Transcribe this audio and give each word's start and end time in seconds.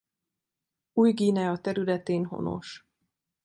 Új-Guinea 0.93 1.61
területén 1.61 2.25
honos. 2.27 2.87